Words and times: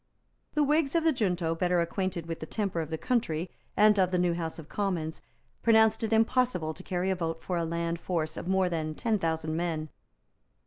The 0.55 0.63
Whigs 0.63 0.95
of 0.95 1.03
the 1.03 1.11
junto, 1.13 1.53
better 1.53 1.79
acquainted 1.79 2.25
with 2.25 2.39
the 2.39 2.47
temper 2.47 2.81
of 2.81 2.89
the 2.89 2.97
country 2.97 3.51
and 3.77 3.99
of 3.99 4.09
the 4.09 4.17
new 4.17 4.33
House 4.33 4.57
of 4.57 4.67
Commons, 4.67 5.21
pronounced 5.61 6.03
it 6.03 6.11
impossible 6.11 6.73
to 6.73 6.81
carry 6.81 7.11
a 7.11 7.15
vote 7.15 7.43
for 7.43 7.55
a 7.55 7.65
land 7.65 7.99
force 7.99 8.35
of 8.35 8.47
more 8.47 8.67
than 8.67 8.95
ten 8.95 9.19
thousand 9.19 9.55
men. 9.55 9.89